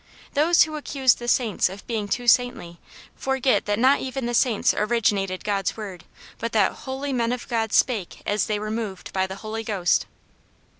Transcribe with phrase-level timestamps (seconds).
[0.33, 2.79] Those who accuse the saints of being too saintly,
[3.15, 6.05] forget that not even the saints originated God*s word,
[6.39, 10.07] but that" holy men of God spake as they were moved by the Holy Ghost."